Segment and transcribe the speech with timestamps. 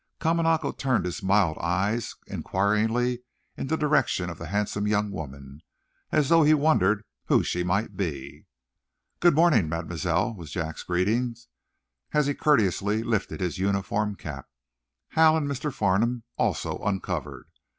[0.19, 3.21] Kamanako turned his mild eyes inquiringly
[3.55, 5.61] in the direction of the handsome young woman,
[6.11, 8.47] as though he wondered who she might be.
[9.19, 11.35] "Good morning, Mademoiselle," was Jack's greeting,
[12.13, 14.47] as he courteously lifted his uniform cap.
[15.09, 15.71] Hal and Mr.
[15.71, 17.45] Farnum also uncovered.